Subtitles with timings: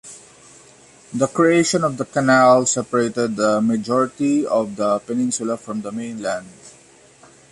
[1.13, 6.49] The creation of the canal separated the majority of the peninsula from the mainland.